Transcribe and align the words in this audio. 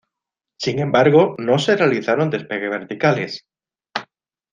Sin 0.57 0.79
embargo, 0.79 1.35
no 1.37 1.59
se 1.59 1.77
realizaron 1.77 2.31
despegues 2.31 2.71
verticales. 2.71 3.45